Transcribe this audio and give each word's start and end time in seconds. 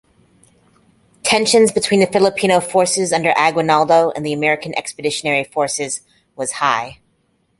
Tensions 1.21 1.71
between 1.71 1.99
the 1.99 2.07
Filipino 2.07 2.59
forces 2.59 3.13
under 3.13 3.35
Aguinaldo 3.37 4.09
and 4.15 4.25
the 4.25 4.33
American 4.33 4.75
Expeditionary 4.75 5.43
forces 5.43 6.01
was 6.35 6.53
high. 6.53 6.97